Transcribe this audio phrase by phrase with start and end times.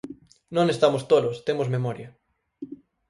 [0.55, 2.09] Non estamos tolos, temos memoria.